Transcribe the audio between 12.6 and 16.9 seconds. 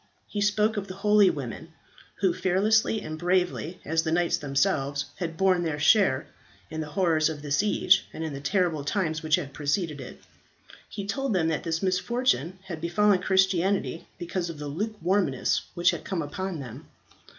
had befallen Christianity because of the lukewarmness which had come upon them.